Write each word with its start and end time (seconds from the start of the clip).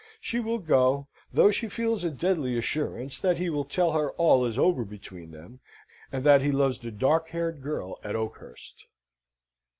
She 0.19 0.39
will 0.39 0.57
go, 0.57 1.09
though 1.31 1.51
she 1.51 1.67
feels 1.69 2.03
a 2.03 2.09
deadly 2.09 2.57
assurance 2.57 3.19
that 3.19 3.37
he 3.37 3.51
will 3.51 3.65
tell 3.65 3.91
her 3.91 4.13
all 4.13 4.45
is 4.45 4.57
over 4.57 4.83
between 4.83 5.29
them, 5.29 5.59
and 6.11 6.23
that 6.23 6.41
he 6.41 6.51
loves 6.51 6.79
the 6.79 6.89
dark 6.89 7.29
haired 7.29 7.61
girl 7.61 7.99
at 8.03 8.15
Oakhurst. 8.15 8.85